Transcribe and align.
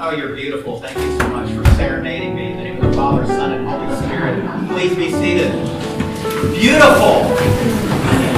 Oh, 0.00 0.12
you're 0.12 0.36
beautiful. 0.36 0.78
Thank 0.78 0.96
you 0.96 1.18
so 1.18 1.28
much 1.30 1.50
for 1.50 1.64
serenading 1.74 2.36
me. 2.36 2.52
In 2.52 2.56
the 2.56 2.62
name 2.62 2.76
of 2.76 2.88
the 2.88 2.96
Father, 2.96 3.26
Son, 3.26 3.52
and 3.52 3.68
Holy 3.68 3.96
Spirit. 3.96 4.46
Please 4.68 4.94
be 4.94 5.10
seated. 5.10 5.50
Beautiful. 6.54 7.34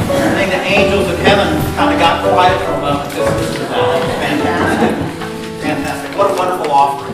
I 0.08 0.32
think 0.40 0.52
the 0.52 0.62
angels 0.64 1.10
of 1.10 1.18
heaven 1.18 1.60
kind 1.76 1.92
of 1.92 2.00
got 2.00 2.24
quiet 2.32 2.58
for 2.64 2.72
a 2.72 2.80
moment. 2.80 3.10
This, 3.10 3.56
is 3.56 3.60
uh, 3.60 4.00
fantastic. 4.20 5.62
Fantastic. 5.62 6.16
What 6.16 6.30
a 6.30 6.34
wonderful 6.34 6.72
offering. 6.72 7.12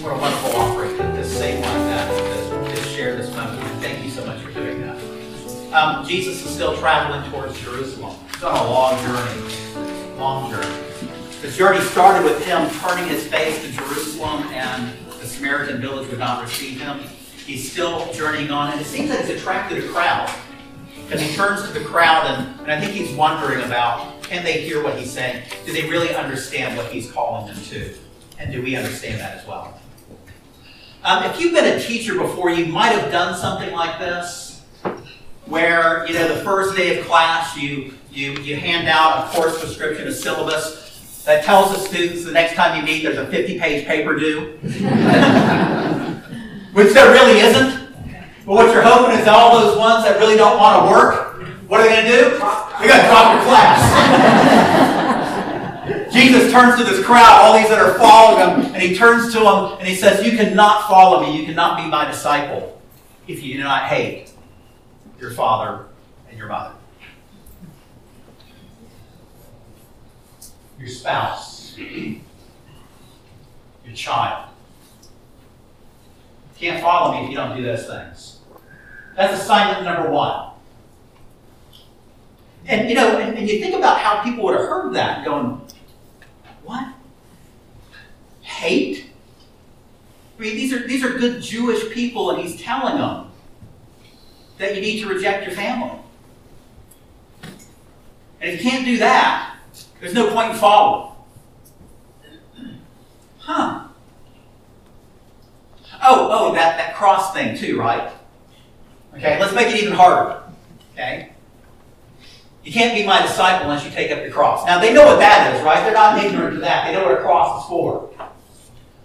What 0.00 0.12
a 0.12 0.18
wonderful 0.20 0.50
offering 0.52 0.96
to 0.98 1.16
just 1.16 1.36
sing 1.36 1.60
like 1.60 1.72
that, 1.72 2.68
to 2.68 2.76
just 2.76 2.88
share 2.94 3.16
this 3.16 3.34
moment. 3.34 3.60
Thank 3.82 4.04
you 4.04 4.10
so 4.12 4.24
much 4.26 4.38
for 4.42 4.52
doing 4.52 4.80
that. 4.82 5.74
Um, 5.74 6.06
Jesus 6.06 6.46
is 6.46 6.54
still 6.54 6.76
traveling 6.76 7.28
towards 7.32 7.58
Jerusalem. 7.60 8.14
It's 8.28 8.44
on 8.44 8.56
a 8.56 8.70
long 8.70 8.96
journey. 9.02 10.18
Long 10.18 10.52
journey. 10.52 10.89
The 11.40 11.50
journey 11.50 11.80
started 11.80 12.22
with 12.22 12.44
him 12.44 12.68
turning 12.80 13.08
his 13.08 13.26
face 13.26 13.62
to 13.64 13.72
Jerusalem 13.72 14.42
and 14.48 14.92
the 15.20 15.26
Samaritan 15.26 15.80
village 15.80 16.06
would 16.10 16.18
not 16.18 16.42
receive 16.42 16.78
him. 16.78 17.00
He's 17.46 17.72
still 17.72 18.12
journeying 18.12 18.50
on, 18.50 18.72
and 18.72 18.80
it 18.80 18.84
seems 18.84 19.08
like 19.08 19.20
it's 19.20 19.30
attracted 19.30 19.82
a 19.82 19.88
crowd. 19.88 20.30
Because 21.06 21.22
he 21.22 21.34
turns 21.34 21.66
to 21.66 21.72
the 21.72 21.82
crowd, 21.82 22.26
and, 22.26 22.60
and 22.60 22.70
I 22.70 22.78
think 22.78 22.92
he's 22.92 23.10
wondering 23.16 23.64
about 23.64 24.22
can 24.22 24.44
they 24.44 24.60
hear 24.60 24.84
what 24.84 24.98
he's 24.98 25.10
saying? 25.10 25.42
Do 25.64 25.72
they 25.72 25.88
really 25.88 26.14
understand 26.14 26.76
what 26.76 26.92
he's 26.92 27.10
calling 27.10 27.46
them 27.46 27.64
to? 27.64 27.94
And 28.38 28.52
do 28.52 28.62
we 28.62 28.76
understand 28.76 29.18
that 29.20 29.38
as 29.38 29.46
well? 29.46 29.80
Um, 31.04 31.24
if 31.24 31.40
you've 31.40 31.54
been 31.54 31.78
a 31.78 31.82
teacher 31.82 32.18
before, 32.18 32.50
you 32.50 32.66
might 32.66 32.92
have 32.92 33.10
done 33.10 33.34
something 33.34 33.72
like 33.72 33.98
this, 33.98 34.62
where 35.46 36.06
you 36.06 36.12
know 36.12 36.28
the 36.32 36.44
first 36.44 36.76
day 36.76 37.00
of 37.00 37.06
class 37.06 37.56
you 37.56 37.94
you 38.10 38.32
you 38.42 38.56
hand 38.56 38.88
out 38.88 39.26
a 39.26 39.30
course 39.34 39.58
description, 39.58 40.06
a 40.06 40.12
syllabus, 40.12 40.89
that 41.30 41.44
tells 41.44 41.72
the 41.72 41.78
students 41.78 42.24
the 42.24 42.32
next 42.32 42.54
time 42.54 42.76
you 42.76 42.82
meet 42.82 43.04
there's 43.04 43.16
a 43.16 43.26
50 43.26 43.60
page 43.60 43.86
paper 43.86 44.18
due, 44.18 44.58
which 46.72 46.92
there 46.92 47.12
really 47.12 47.38
isn't. 47.38 47.88
But 48.44 48.54
what 48.54 48.74
you're 48.74 48.82
hoping 48.82 49.16
is 49.16 49.28
all 49.28 49.60
those 49.60 49.78
ones 49.78 50.02
that 50.04 50.18
really 50.18 50.36
don't 50.36 50.58
want 50.58 50.84
to 50.84 50.90
work, 50.90 51.40
what 51.68 51.80
are 51.80 51.88
they 51.88 51.94
going 51.94 52.04
to 52.06 52.10
do? 52.10 52.22
They're 52.30 52.88
going 52.88 53.00
to 53.00 53.06
drop 53.06 53.34
your 53.34 53.44
class. 53.44 53.78
Jesus 56.12 56.50
turns 56.50 56.76
to 56.78 56.84
this 56.84 57.04
crowd, 57.04 57.42
all 57.42 57.56
these 57.56 57.68
that 57.68 57.78
are 57.78 57.96
following 57.96 58.64
him, 58.64 58.74
and 58.74 58.82
he 58.82 58.96
turns 58.96 59.32
to 59.32 59.38
them 59.38 59.78
and 59.78 59.86
he 59.86 59.94
says, 59.94 60.26
You 60.26 60.36
cannot 60.36 60.88
follow 60.88 61.22
me, 61.24 61.38
you 61.38 61.46
cannot 61.46 61.76
be 61.76 61.86
my 61.88 62.06
disciple 62.10 62.82
if 63.28 63.40
you 63.44 63.54
do 63.54 63.62
not 63.62 63.84
hate 63.84 64.32
your 65.20 65.30
father 65.30 65.86
and 66.28 66.36
your 66.36 66.48
mother. 66.48 66.74
Your 70.80 70.88
spouse, 70.88 71.76
your 71.76 72.20
child. 73.94 74.48
You 76.58 76.70
can't 76.70 76.82
follow 76.82 77.14
me 77.14 77.24
if 77.24 77.30
you 77.30 77.36
don't 77.36 77.56
do 77.56 77.62
those 77.62 77.86
things. 77.86 78.38
That's 79.14 79.40
assignment 79.40 79.84
number 79.84 80.10
one. 80.10 80.50
And 82.66 82.88
you 82.88 82.94
know, 82.94 83.18
and, 83.18 83.36
and 83.36 83.48
you 83.48 83.60
think 83.60 83.74
about 83.74 83.98
how 83.98 84.22
people 84.22 84.44
would 84.44 84.56
have 84.56 84.66
heard 84.66 84.94
that 84.94 85.24
going, 85.24 85.60
what? 86.64 86.88
Hate? 88.42 89.06
I 90.38 90.42
mean, 90.42 90.56
these 90.56 90.72
are 90.72 90.86
these 90.86 91.04
are 91.04 91.18
good 91.18 91.42
Jewish 91.42 91.90
people, 91.90 92.30
and 92.30 92.42
he's 92.42 92.60
telling 92.60 92.96
them 92.96 93.30
that 94.58 94.74
you 94.74 94.80
need 94.80 95.02
to 95.02 95.08
reject 95.08 95.46
your 95.46 95.54
family. 95.54 95.98
And 98.40 98.50
if 98.50 98.64
you 98.64 98.70
can't 98.70 98.84
do 98.86 98.98
that, 98.98 99.49
there's 100.00 100.14
no 100.14 100.32
point 100.32 100.52
in 100.52 100.56
following. 100.56 101.12
Huh. 103.38 103.88
Oh, 106.02 106.28
oh, 106.30 106.54
that, 106.54 106.76
that 106.76 106.94
cross 106.94 107.32
thing 107.32 107.56
too, 107.56 107.78
right? 107.78 108.12
Okay, 109.14 109.40
let's 109.40 109.54
make 109.54 109.68
it 109.68 109.82
even 109.82 109.94
harder. 109.94 110.42
Okay? 110.92 111.32
You 112.62 112.72
can't 112.72 112.94
be 112.94 113.06
my 113.06 113.22
disciple 113.22 113.70
unless 113.70 113.84
you 113.84 113.90
take 113.90 114.10
up 114.10 114.22
your 114.22 114.30
cross. 114.30 114.66
Now, 114.66 114.80
they 114.80 114.92
know 114.92 115.06
what 115.06 115.18
that 115.18 115.56
is, 115.56 115.62
right? 115.62 115.82
They're 115.82 115.94
not 115.94 116.22
ignorant 116.22 116.54
to 116.54 116.60
that. 116.60 116.86
They 116.86 116.92
know 116.92 117.04
what 117.04 117.18
a 117.18 117.22
cross 117.22 117.62
is 117.62 117.68
for. 117.68 118.10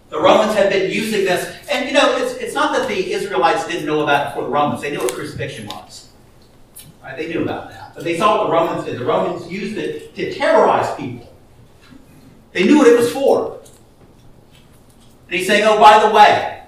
The 0.09 0.19
Romans 0.19 0.53
had 0.53 0.69
been 0.69 0.91
using 0.91 1.25
this, 1.25 1.67
and 1.69 1.88
you 1.88 1.94
know, 1.94 2.17
it's, 2.17 2.35
it's 2.35 2.53
not 2.53 2.78
that 2.78 2.88
the 2.88 3.13
Israelites 3.13 3.66
didn't 3.66 3.85
know 3.85 4.03
about 4.03 4.28
it 4.28 4.29
before 4.29 4.44
the 4.44 4.50
Romans. 4.50 4.81
They 4.81 4.91
knew 4.91 5.00
what 5.00 5.13
crucifixion 5.13 5.67
was. 5.67 6.09
Right? 7.01 7.17
They 7.17 7.28
knew 7.28 7.41
about 7.44 7.69
that. 7.72 7.84
But 7.95 8.03
they 8.03 8.17
saw 8.17 8.38
what 8.38 8.47
the 8.47 8.51
Romans 8.51 8.85
did. 8.85 9.00
The 9.00 9.06
Romans 9.06 9.50
used 9.50 9.78
it 9.78 10.13
to 10.16 10.33
terrorize 10.33 10.94
people. 10.95 11.33
They 12.51 12.66
knew 12.66 12.78
what 12.78 12.88
it 12.88 12.97
was 12.97 13.11
for. 13.11 13.61
And 15.28 15.39
he's 15.39 15.47
saying, 15.47 15.63
oh, 15.66 15.79
by 15.79 16.05
the 16.05 16.13
way, 16.13 16.63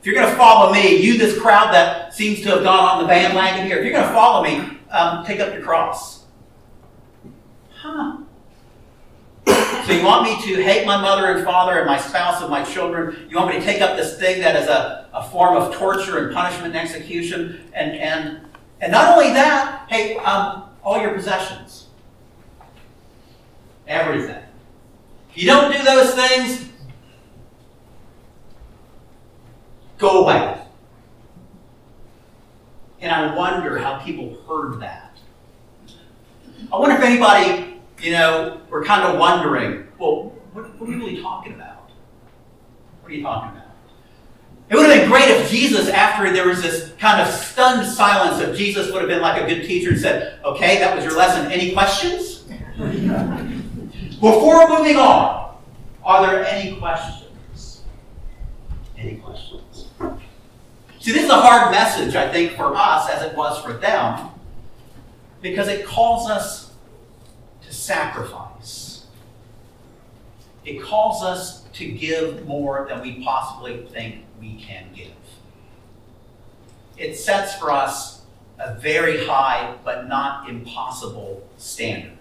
if 0.00 0.06
you're 0.06 0.14
going 0.14 0.30
to 0.30 0.36
follow 0.36 0.72
me, 0.72 0.96
you, 0.98 1.16
this 1.16 1.38
crowd 1.40 1.72
that 1.72 2.12
seems 2.12 2.42
to 2.42 2.50
have 2.50 2.62
gone 2.62 2.78
on 2.78 3.02
the 3.02 3.08
bandwagon 3.08 3.66
here, 3.66 3.78
if 3.78 3.84
you're 3.84 3.92
going 3.92 4.06
to 4.06 4.12
follow 4.12 4.44
me, 4.44 4.78
um, 4.90 5.24
take 5.24 5.40
up 5.40 5.52
your 5.52 5.62
cross. 5.62 6.24
Huh. 7.72 8.18
So 9.46 9.92
you 9.92 10.04
want 10.04 10.24
me 10.24 10.40
to 10.42 10.62
hate 10.62 10.86
my 10.86 11.00
mother 11.00 11.34
and 11.34 11.44
father 11.44 11.78
and 11.78 11.86
my 11.86 11.98
spouse 11.98 12.40
and 12.40 12.50
my 12.50 12.64
children? 12.64 13.28
You 13.28 13.36
want 13.36 13.54
me 13.54 13.60
to 13.60 13.64
take 13.64 13.82
up 13.82 13.96
this 13.96 14.18
thing 14.18 14.40
that 14.40 14.56
is 14.56 14.68
a, 14.68 15.08
a 15.12 15.28
form 15.28 15.56
of 15.56 15.74
torture 15.74 16.24
and 16.24 16.34
punishment 16.34 16.74
and 16.74 16.76
execution 16.76 17.70
and, 17.74 17.92
and 17.92 18.40
and 18.84 18.92
not 18.92 19.16
only 19.16 19.32
that, 19.32 19.86
hey, 19.88 20.18
um, 20.18 20.64
all 20.82 21.00
your 21.00 21.14
possessions. 21.14 21.86
Everything. 23.88 24.44
If 25.30 25.38
you 25.38 25.46
don't 25.46 25.72
do 25.72 25.82
those 25.82 26.14
things, 26.14 26.68
go 29.96 30.24
away. 30.24 30.60
And 33.00 33.10
I 33.10 33.34
wonder 33.34 33.78
how 33.78 34.00
people 34.00 34.36
heard 34.46 34.78
that. 34.80 35.16
I 36.70 36.78
wonder 36.78 36.96
if 36.96 37.02
anybody, 37.02 37.80
you 38.02 38.12
know, 38.12 38.60
were 38.68 38.84
kind 38.84 39.02
of 39.04 39.18
wondering, 39.18 39.86
well, 39.98 40.34
what, 40.52 40.78
what 40.78 40.90
are 40.90 40.92
you 40.92 40.98
really 40.98 41.22
talking 41.22 41.54
about? 41.54 41.90
What 43.00 43.12
are 43.12 43.14
you 43.14 43.22
talking 43.22 43.56
about? 43.56 43.63
It 44.74 44.78
would 44.78 44.90
have 44.90 45.02
been 45.02 45.08
great 45.08 45.28
if 45.28 45.48
Jesus, 45.52 45.88
after 45.88 46.32
there 46.32 46.48
was 46.48 46.60
this 46.60 46.92
kind 46.98 47.22
of 47.22 47.32
stunned 47.32 47.86
silence, 47.86 48.42
if 48.42 48.56
Jesus 48.56 48.90
would 48.90 49.02
have 49.02 49.08
been 49.08 49.22
like 49.22 49.40
a 49.40 49.46
good 49.46 49.64
teacher 49.64 49.90
and 49.90 50.00
said, 50.00 50.40
Okay, 50.44 50.80
that 50.80 50.96
was 50.96 51.04
your 51.04 51.16
lesson. 51.16 51.52
Any 51.52 51.72
questions? 51.72 52.38
Before 54.18 54.68
moving 54.68 54.96
on, 54.96 55.56
are 56.02 56.26
there 56.26 56.44
any 56.44 56.74
questions? 56.74 57.82
Any 58.98 59.18
questions? 59.18 59.90
See, 60.98 61.12
this 61.12 61.22
is 61.22 61.30
a 61.30 61.40
hard 61.40 61.70
message, 61.70 62.16
I 62.16 62.32
think, 62.32 62.56
for 62.56 62.74
us 62.74 63.08
as 63.08 63.22
it 63.22 63.36
was 63.36 63.62
for 63.62 63.74
them, 63.74 64.28
because 65.40 65.68
it 65.68 65.86
calls 65.86 66.28
us 66.28 66.72
to 67.62 67.72
sacrifice. 67.72 69.06
It 70.64 70.82
calls 70.82 71.22
us 71.22 71.62
to 71.74 71.86
give 71.86 72.44
more 72.44 72.86
than 72.88 73.02
we 73.02 73.22
possibly 73.22 73.86
think 73.92 74.24
we 74.44 74.62
can 74.62 74.86
give. 74.94 75.10
It 76.96 77.16
sets 77.16 77.54
for 77.56 77.70
us 77.70 78.22
a 78.58 78.74
very 78.74 79.26
high 79.26 79.74
but 79.84 80.06
not 80.06 80.48
impossible 80.48 81.46
standard. 81.56 82.18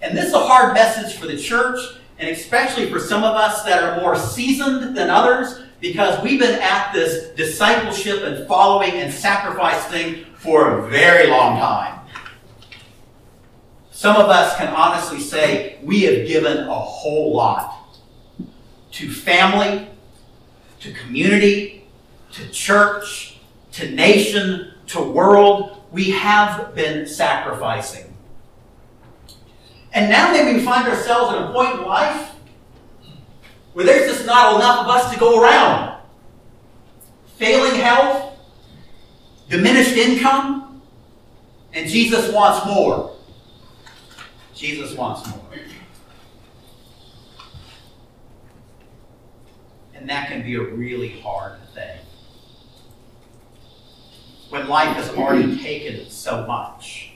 And 0.00 0.16
this 0.16 0.28
is 0.28 0.34
a 0.34 0.40
hard 0.40 0.74
message 0.74 1.16
for 1.16 1.26
the 1.26 1.36
church, 1.36 1.78
and 2.18 2.28
especially 2.28 2.90
for 2.90 2.98
some 2.98 3.22
of 3.22 3.36
us 3.36 3.62
that 3.64 3.84
are 3.84 4.00
more 4.00 4.16
seasoned 4.16 4.96
than 4.96 5.10
others, 5.10 5.60
because 5.80 6.20
we've 6.22 6.40
been 6.40 6.60
at 6.60 6.92
this 6.92 7.28
discipleship 7.36 8.22
and 8.22 8.46
following 8.48 8.92
and 8.92 9.12
sacrifice 9.12 9.84
thing 9.86 10.24
for 10.34 10.78
a 10.78 10.90
very 10.90 11.28
long 11.28 11.58
time. 11.58 12.00
Some 13.90 14.16
of 14.16 14.28
us 14.28 14.56
can 14.56 14.68
honestly 14.68 15.20
say 15.20 15.78
we 15.82 16.02
have 16.02 16.26
given 16.26 16.66
a 16.66 16.74
whole 16.74 17.36
lot 17.36 17.81
to 18.92 19.10
family, 19.10 19.88
to 20.80 20.92
community, 20.92 21.86
to 22.32 22.48
church, 22.50 23.38
to 23.72 23.90
nation, 23.90 24.74
to 24.88 25.02
world. 25.02 25.82
We 25.90 26.10
have 26.10 26.74
been 26.74 27.06
sacrificing. 27.06 28.14
And 29.92 30.08
now 30.08 30.32
maybe 30.32 30.58
we 30.58 30.64
find 30.64 30.88
ourselves 30.88 31.34
at 31.34 31.42
a 31.42 31.52
point 31.52 31.80
in 31.80 31.86
life 31.86 32.30
where 33.72 33.84
there's 33.84 34.10
just 34.10 34.26
not 34.26 34.56
enough 34.56 34.80
of 34.80 34.88
us 34.88 35.12
to 35.12 35.18
go 35.18 35.42
around. 35.42 36.00
Failing 37.36 37.74
health, 37.74 38.38
diminished 39.48 39.96
income, 39.96 40.82
and 41.74 41.88
Jesus 41.88 42.32
wants 42.32 42.66
more. 42.66 43.16
Jesus 44.54 44.94
wants 44.94 45.28
more. 45.28 45.40
And 50.02 50.10
that 50.10 50.26
can 50.26 50.42
be 50.42 50.56
a 50.56 50.60
really 50.60 51.20
hard 51.20 51.60
thing. 51.76 51.96
When 54.48 54.66
life 54.66 54.96
has 54.96 55.10
already 55.10 55.62
taken 55.62 56.10
so 56.10 56.44
much, 56.44 57.12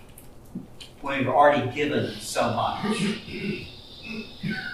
when 1.01 1.19
we've 1.19 1.27
already 1.27 1.69
given 1.75 2.15
so 2.21 2.43
much, 2.53 2.97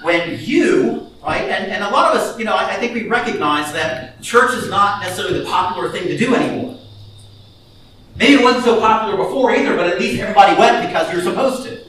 when 0.03 0.39
you, 0.39 1.11
right, 1.27 1.41
and, 1.41 1.73
and 1.73 1.83
a 1.83 1.89
lot 1.89 2.15
of 2.15 2.21
us, 2.21 2.39
you 2.39 2.45
know, 2.45 2.53
I, 2.53 2.75
I 2.75 2.77
think 2.77 2.93
we 2.93 3.09
recognize 3.09 3.73
that 3.73 4.21
church 4.21 4.53
is 4.59 4.69
not 4.69 5.01
necessarily 5.01 5.39
the 5.39 5.47
popular 5.47 5.91
thing 5.91 6.07
to 6.09 6.19
do 6.19 6.35
anymore. 6.35 6.79
Maybe 8.17 8.35
it 8.35 8.45
wasn't 8.45 8.65
so 8.65 8.79
popular 8.79 9.17
before 9.17 9.57
either, 9.57 9.75
but 9.75 9.87
at 9.87 9.99
least 9.99 10.21
everybody 10.21 10.61
went 10.61 10.87
because 10.87 11.11
you're 11.11 11.23
supposed 11.23 11.63
to. 11.63 11.83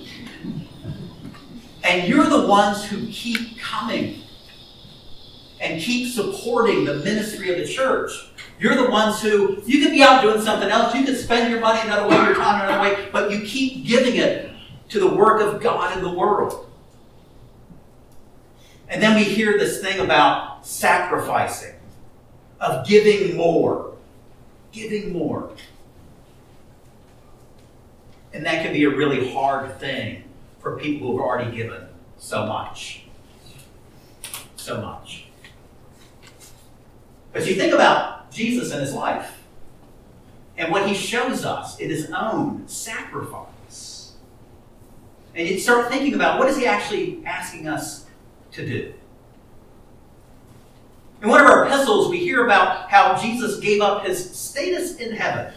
And 1.83 2.07
you're 2.07 2.27
the 2.27 2.47
ones 2.47 2.85
who 2.85 3.07
keep 3.07 3.59
coming 3.59 4.22
and 5.63 5.81
keep 5.81 6.13
supporting 6.13 6.83
the 6.83 6.95
ministry 6.95 7.49
of 7.49 7.57
the 7.57 7.65
church. 7.65 8.11
You're 8.59 8.75
the 8.75 8.91
ones 8.91 9.21
who, 9.21 9.61
you 9.65 9.81
could 9.81 9.91
be 9.91 10.03
out 10.03 10.21
doing 10.21 10.41
something 10.41 10.69
else, 10.69 10.93
you 10.93 11.05
could 11.05 11.17
spend 11.17 11.49
your 11.49 11.61
money 11.61 11.79
another 11.81 12.07
way, 12.07 12.17
your 12.17 12.35
time 12.35 12.67
another 12.67 12.81
way, 12.81 13.09
but 13.13 13.31
you 13.31 13.41
keep 13.45 13.85
giving 13.87 14.17
it 14.17 14.51
to 14.89 14.99
the 14.99 15.07
work 15.07 15.41
of 15.41 15.61
God 15.61 15.97
in 15.97 16.03
the 16.03 16.11
world. 16.11 16.69
And 18.89 19.01
then 19.01 19.15
we 19.15 19.23
hear 19.23 19.57
this 19.57 19.81
thing 19.81 20.01
about 20.01 20.67
sacrificing, 20.67 21.75
of 22.59 22.85
giving 22.85 23.37
more. 23.37 23.95
Giving 24.73 25.13
more. 25.13 25.51
And 28.33 28.45
that 28.45 28.65
can 28.65 28.73
be 28.73 28.83
a 28.83 28.89
really 28.89 29.31
hard 29.31 29.79
thing 29.79 30.25
for 30.59 30.77
people 30.77 31.11
who 31.11 31.17
have 31.17 31.25
already 31.25 31.55
given 31.55 31.87
so 32.17 32.45
much. 32.45 33.05
So 34.57 34.81
much. 34.81 35.22
But 37.33 37.45
you 37.47 37.55
think 37.55 37.73
about 37.73 38.31
Jesus 38.31 38.71
and 38.71 38.79
his 38.79 38.93
life 38.93 39.39
and 40.57 40.71
what 40.71 40.87
he 40.87 40.93
shows 40.93 41.43
us 41.43 41.79
in 41.79 41.89
his 41.89 42.09
own 42.11 42.67
sacrifice. 42.67 44.13
And 45.35 45.47
you 45.47 45.59
start 45.59 45.91
thinking 45.91 46.13
about 46.13 46.39
what 46.39 46.47
is 46.47 46.57
he 46.57 46.65
actually 46.67 47.23
asking 47.25 47.67
us 47.67 48.05
to 48.51 48.65
do? 48.65 48.93
In 51.23 51.29
one 51.29 51.41
of 51.41 51.47
our 51.47 51.65
epistles, 51.65 52.09
we 52.09 52.19
hear 52.19 52.45
about 52.45 52.91
how 52.91 53.19
Jesus 53.19 53.59
gave 53.59 53.81
up 53.81 54.05
his 54.05 54.35
status 54.35 54.97
in 54.97 55.15
heaven 55.15 55.53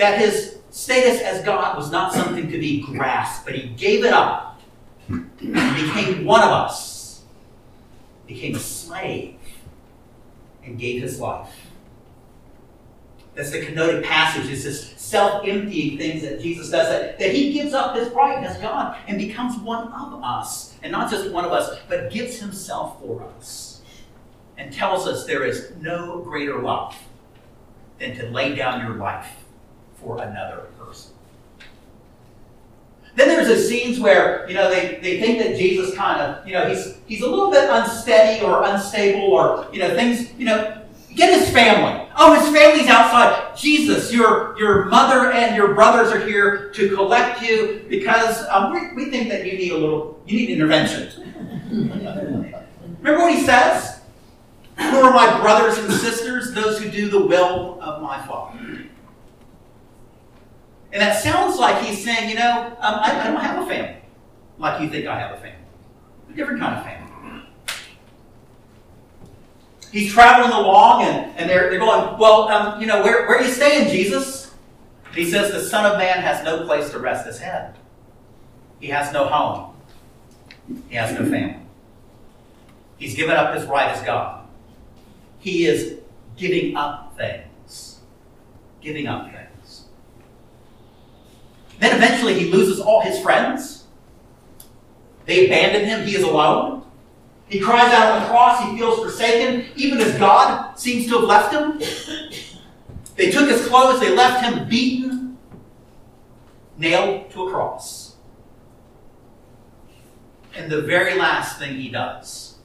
that 0.00 0.18
his 0.18 0.56
status 0.70 1.20
as 1.20 1.44
God 1.44 1.76
was 1.76 1.90
not 1.90 2.12
something 2.12 2.50
to 2.50 2.58
be 2.58 2.80
grasped, 2.82 3.44
but 3.44 3.54
he 3.54 3.68
gave 3.68 4.04
it 4.04 4.12
up. 4.12 4.60
He 5.08 5.48
became 5.48 6.24
one 6.24 6.42
of 6.42 6.50
us, 6.50 7.22
became 8.26 8.54
a 8.54 8.58
slave, 8.58 9.36
and 10.70 10.78
gave 10.78 11.02
his 11.02 11.20
life. 11.20 11.52
That's 13.34 13.50
the 13.50 13.60
kenotic 13.60 14.04
passage. 14.04 14.50
It's 14.50 14.64
this 14.64 14.94
self-emptying 14.96 15.98
things 15.98 16.22
that 16.22 16.40
Jesus 16.40 16.70
does, 16.70 16.88
that, 16.88 17.18
that 17.18 17.34
he 17.34 17.52
gives 17.52 17.74
up 17.74 17.96
his 17.96 18.08
right 18.10 18.44
as 18.44 18.56
God 18.58 18.96
and 19.08 19.18
becomes 19.18 19.58
one 19.58 19.88
of 19.88 20.22
us. 20.22 20.76
And 20.82 20.92
not 20.92 21.10
just 21.10 21.30
one 21.30 21.44
of 21.44 21.52
us, 21.52 21.78
but 21.88 22.10
gives 22.10 22.38
himself 22.38 23.00
for 23.00 23.22
us. 23.36 23.82
And 24.56 24.72
tells 24.72 25.06
us 25.06 25.26
there 25.26 25.44
is 25.44 25.72
no 25.80 26.20
greater 26.20 26.60
love 26.60 26.94
than 27.98 28.16
to 28.16 28.28
lay 28.30 28.54
down 28.54 28.84
your 28.84 28.96
life 28.96 29.28
for 29.96 30.22
another 30.22 30.66
person. 30.78 31.12
Then 33.20 33.28
there's 33.28 33.48
those 33.48 33.68
scenes 33.68 34.00
where, 34.00 34.48
you 34.48 34.54
know, 34.54 34.70
they, 34.70 34.98
they 35.02 35.20
think 35.20 35.40
that 35.40 35.58
Jesus 35.58 35.94
kind 35.94 36.22
of, 36.22 36.46
you 36.46 36.54
know, 36.54 36.66
he's 36.66 36.96
he's 37.06 37.20
a 37.20 37.28
little 37.28 37.50
bit 37.50 37.68
unsteady 37.68 38.42
or 38.42 38.62
unstable 38.64 39.30
or, 39.30 39.68
you 39.74 39.78
know, 39.78 39.94
things, 39.94 40.32
you 40.38 40.46
know, 40.46 40.80
get 41.14 41.38
his 41.38 41.50
family. 41.50 42.08
Oh, 42.16 42.32
his 42.40 42.48
family's 42.48 42.88
outside. 42.88 43.54
Jesus, 43.54 44.10
your 44.10 44.58
your 44.58 44.86
mother 44.86 45.32
and 45.32 45.54
your 45.54 45.74
brothers 45.74 46.10
are 46.10 46.26
here 46.26 46.70
to 46.70 46.94
collect 46.96 47.42
you 47.42 47.84
because 47.90 48.42
um, 48.48 48.72
we, 48.72 49.04
we 49.04 49.10
think 49.10 49.28
that 49.28 49.44
you 49.44 49.52
need 49.58 49.72
a 49.72 49.76
little, 49.76 50.18
you 50.24 50.38
need 50.38 50.48
intervention. 50.48 51.12
Remember 53.02 53.20
what 53.20 53.34
he 53.34 53.44
says? 53.44 54.00
Who 54.78 54.96
are 54.96 55.12
my 55.12 55.42
brothers 55.42 55.76
and 55.76 55.92
sisters? 55.92 56.54
Those 56.54 56.82
who 56.82 56.90
do 56.90 57.10
the 57.10 57.26
will 57.26 57.82
of 57.82 58.00
my 58.00 58.18
Father. 58.26 58.86
And 60.92 61.00
that 61.00 61.22
sounds 61.22 61.58
like 61.58 61.84
he's 61.84 62.04
saying, 62.04 62.28
you 62.28 62.34
know, 62.34 62.76
um, 62.80 62.94
I, 62.94 63.20
I, 63.20 63.26
don't 63.28 63.40
have 63.40 63.62
a 63.62 63.66
family 63.66 64.00
like 64.60 64.80
you 64.82 64.88
think 64.88 65.06
I 65.06 65.18
have 65.18 65.38
a 65.38 65.40
family. 65.40 65.56
A 66.28 66.32
different 66.34 66.60
kind 66.60 66.78
of 66.78 66.84
family. 66.84 67.00
He's 69.90 70.12
traveling 70.12 70.52
along 70.52 71.02
and, 71.02 71.36
and 71.36 71.50
they're, 71.50 71.68
they're 71.70 71.80
going, 71.80 72.16
well, 72.18 72.48
um, 72.48 72.80
you 72.80 72.86
know, 72.86 73.02
where, 73.02 73.26
where 73.26 73.38
are 73.38 73.42
you 73.42 73.52
staying, 73.52 73.90
Jesus? 73.90 74.52
He 75.14 75.28
says, 75.28 75.50
the 75.50 75.60
Son 75.60 75.84
of 75.84 75.98
Man 75.98 76.18
has 76.20 76.44
no 76.44 76.64
place 76.64 76.90
to 76.90 77.00
rest 77.00 77.26
his 77.26 77.40
head. 77.40 77.74
He 78.78 78.88
has 78.88 79.12
no 79.12 79.26
home. 79.26 79.74
He 80.88 80.94
has 80.94 81.12
no 81.18 81.28
family. 81.28 81.56
He's 82.98 83.16
given 83.16 83.34
up 83.34 83.54
his 83.54 83.64
right 83.66 83.88
as 83.88 84.02
God. 84.02 84.46
He 85.40 85.66
is 85.66 85.98
giving 86.36 86.76
up 86.76 87.16
things. 87.16 87.98
Giving 88.80 89.08
up 89.08 89.32
things. 89.32 89.39
Then 91.80 91.96
eventually 91.96 92.38
he 92.38 92.52
loses 92.52 92.78
all 92.78 93.00
his 93.00 93.18
friends. 93.20 93.86
They 95.24 95.46
abandon 95.46 95.86
him. 95.86 96.06
He 96.06 96.14
is 96.14 96.22
alone. 96.22 96.84
He 97.48 97.58
cries 97.58 97.92
out 97.92 98.12
on 98.12 98.22
the 98.22 98.28
cross. 98.28 98.62
He 98.70 98.78
feels 98.78 99.00
forsaken, 99.00 99.72
even 99.76 99.98
as 99.98 100.16
God 100.18 100.78
seems 100.78 101.06
to 101.08 101.18
have 101.18 101.24
left 101.24 101.52
him. 101.52 101.78
They 103.16 103.30
took 103.30 103.48
his 103.48 103.66
clothes. 103.66 103.98
They 104.00 104.14
left 104.14 104.44
him 104.44 104.68
beaten, 104.68 105.38
nailed 106.76 107.30
to 107.30 107.48
a 107.48 107.50
cross. 107.50 108.16
And 110.54 110.70
the 110.70 110.82
very 110.82 111.18
last 111.18 111.58
thing 111.58 111.76
he 111.76 111.88
does, 111.88 112.58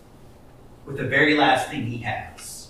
with 0.85 0.97
the 0.97 1.07
very 1.07 1.35
last 1.35 1.69
thing 1.69 1.85
he 1.85 1.99
has, 1.99 2.69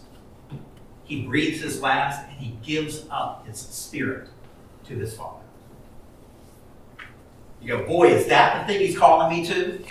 he 1.03 1.25
breathes 1.25 1.61
his 1.61 1.81
last 1.81 2.27
and 2.27 2.37
he 2.37 2.57
gives 2.63 3.05
up 3.09 3.47
his 3.47 3.59
spirit 3.59 4.29
to 4.87 4.95
his 4.95 5.15
Father. 5.15 5.44
You 7.65 7.77
go, 7.79 7.83
boy, 7.83 8.09
is 8.09 8.27
that 8.27 8.67
the 8.67 8.71
thing 8.71 8.85
he's 8.85 8.95
calling 8.95 9.35
me 9.35 9.43
to? 9.47 9.83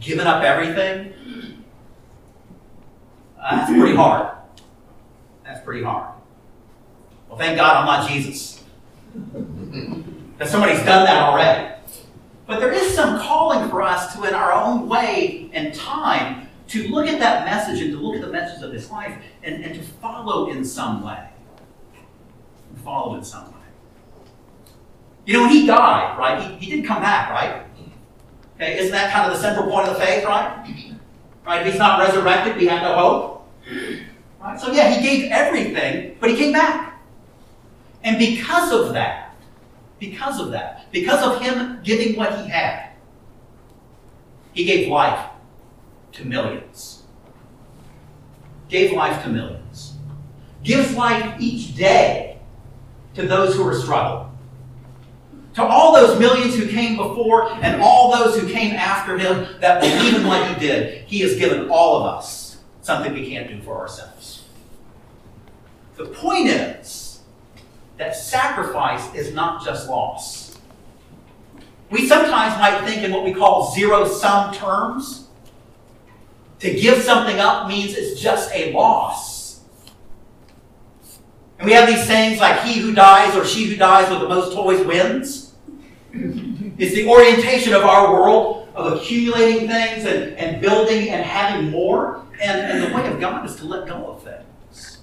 Giving 0.00 0.26
up 0.26 0.42
everything? 0.42 1.64
Uh, 3.40 3.56
that's 3.56 3.72
pretty 3.72 3.96
hard. 3.96 4.36
That's 5.44 5.64
pretty 5.64 5.82
hard. 5.82 6.12
Well, 7.26 7.38
thank 7.38 7.56
God 7.56 7.74
I'm 7.74 7.86
not 7.86 8.10
Jesus. 8.10 8.62
That 10.36 10.48
somebody's 10.48 10.80
done 10.80 11.06
that 11.06 11.22
already. 11.22 11.74
But 12.46 12.60
there 12.60 12.72
is 12.72 12.94
some 12.94 13.18
calling 13.18 13.70
for 13.70 13.80
us 13.80 14.14
to, 14.14 14.24
in 14.24 14.34
our 14.34 14.52
own 14.52 14.90
way 14.90 15.48
and 15.54 15.74
time, 15.74 16.50
to 16.68 16.86
look 16.88 17.06
at 17.06 17.18
that 17.18 17.46
message 17.46 17.80
and 17.80 17.92
to 17.92 17.98
look 17.98 18.16
at 18.16 18.20
the 18.20 18.30
message 18.30 18.62
of 18.62 18.74
his 18.74 18.90
life 18.90 19.16
and, 19.42 19.64
and 19.64 19.74
to 19.74 19.80
follow 19.82 20.50
in 20.50 20.62
some 20.66 21.02
way. 21.02 21.30
Follow 22.84 23.14
in 23.14 23.24
some 23.24 23.46
way. 23.46 23.57
You 25.28 25.34
know, 25.34 25.46
he 25.46 25.66
died, 25.66 26.18
right, 26.18 26.40
he, 26.40 26.54
he 26.54 26.76
did 26.76 26.86
come 26.86 27.02
back, 27.02 27.28
right? 27.28 27.62
Okay, 28.54 28.78
isn't 28.78 28.92
that 28.92 29.12
kind 29.12 29.30
of 29.30 29.36
the 29.36 29.42
central 29.42 29.70
point 29.70 29.86
of 29.86 29.94
the 29.94 30.00
faith, 30.00 30.24
right? 30.24 30.66
Right? 31.44 31.66
If 31.66 31.72
he's 31.74 31.78
not 31.78 32.00
resurrected, 32.00 32.56
we 32.56 32.64
have 32.64 32.80
no 32.80 32.94
hope. 32.94 33.48
Right? 34.40 34.58
So 34.58 34.72
yeah, 34.72 34.88
he 34.88 35.02
gave 35.02 35.30
everything, 35.30 36.16
but 36.18 36.30
he 36.30 36.36
came 36.36 36.52
back. 36.52 36.98
And 38.02 38.18
because 38.18 38.72
of 38.72 38.94
that, 38.94 39.36
because 39.98 40.40
of 40.40 40.50
that, 40.52 40.90
because 40.92 41.22
of 41.22 41.42
him 41.42 41.80
giving 41.84 42.16
what 42.16 42.40
he 42.40 42.48
had, 42.48 42.92
he 44.54 44.64
gave 44.64 44.88
life 44.88 45.28
to 46.12 46.24
millions. 46.24 47.02
Gave 48.70 48.94
life 48.94 49.22
to 49.24 49.28
millions. 49.28 49.92
Gives 50.64 50.96
life 50.96 51.38
each 51.38 51.76
day 51.76 52.40
to 53.12 53.26
those 53.26 53.54
who 53.54 53.68
are 53.68 53.74
struggling 53.74 54.27
to 55.58 55.64
all 55.64 55.92
those 55.92 56.16
millions 56.20 56.54
who 56.54 56.68
came 56.68 56.96
before 56.96 57.52
and 57.52 57.82
all 57.82 58.12
those 58.12 58.40
who 58.40 58.48
came 58.48 58.76
after 58.76 59.18
him 59.18 59.44
that 59.58 59.80
believe 59.80 60.14
in 60.14 60.24
what 60.24 60.46
he 60.46 60.60
did, 60.64 61.04
he 61.06 61.18
has 61.18 61.34
given 61.34 61.68
all 61.68 61.96
of 61.96 62.14
us 62.14 62.58
something 62.80 63.12
we 63.12 63.28
can't 63.28 63.48
do 63.48 63.60
for 63.62 63.76
ourselves. 63.76 64.44
The 65.96 66.04
point 66.04 66.46
is 66.46 67.22
that 67.96 68.14
sacrifice 68.14 69.12
is 69.16 69.34
not 69.34 69.64
just 69.64 69.88
loss. 69.88 70.56
We 71.90 72.06
sometimes 72.06 72.56
might 72.60 72.88
think 72.88 73.02
in 73.02 73.10
what 73.10 73.24
we 73.24 73.34
call 73.34 73.74
zero 73.74 74.06
sum 74.06 74.54
terms. 74.54 75.26
To 76.60 76.72
give 76.72 77.02
something 77.02 77.40
up 77.40 77.66
means 77.66 77.96
it's 77.96 78.20
just 78.20 78.54
a 78.54 78.72
loss. 78.72 79.64
And 81.58 81.66
we 81.66 81.72
have 81.72 81.88
these 81.88 82.04
sayings 82.04 82.38
like, 82.38 82.60
he 82.60 82.78
who 82.78 82.94
dies 82.94 83.34
or 83.34 83.44
she 83.44 83.64
who 83.64 83.74
dies 83.74 84.08
with 84.08 84.20
the 84.20 84.28
most 84.28 84.54
toys 84.54 84.86
wins. 84.86 85.47
It's 86.78 86.94
the 86.94 87.08
orientation 87.08 87.72
of 87.72 87.82
our 87.82 88.12
world 88.12 88.68
of 88.74 88.94
accumulating 88.94 89.68
things 89.68 90.04
and, 90.04 90.34
and 90.34 90.60
building 90.60 91.10
and 91.10 91.24
having 91.24 91.70
more. 91.70 92.24
And, 92.40 92.60
and 92.60 92.82
the 92.84 92.96
way 92.96 93.06
of 93.08 93.20
God 93.20 93.44
is 93.44 93.56
to 93.56 93.64
let 93.64 93.86
go 93.88 94.06
of 94.06 94.22
things. 94.22 94.98